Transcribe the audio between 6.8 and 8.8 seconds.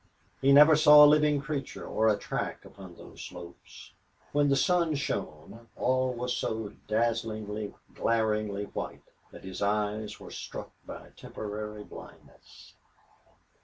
dazzlingly, glaringly